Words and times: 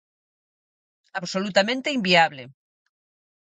Absolutamente 1.19 1.93
inviable. 1.97 2.43